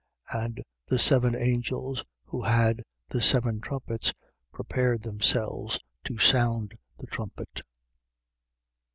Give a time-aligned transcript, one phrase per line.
[0.33, 0.43] 8:6.
[0.45, 4.15] And the seven angels who had the seven trumpets
[4.51, 7.61] prepared themselves to sound the trumpet.